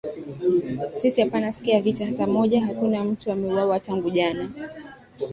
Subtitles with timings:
[0.95, 4.49] sisi apana sikia vita hata moja hakuna mtu ameuwawa tangu jana